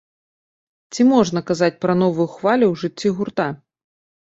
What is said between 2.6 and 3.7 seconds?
ў жыцці гурта?